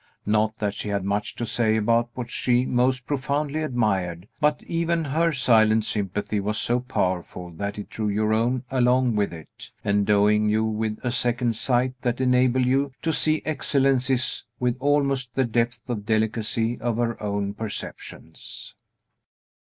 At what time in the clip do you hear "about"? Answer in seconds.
1.77-2.09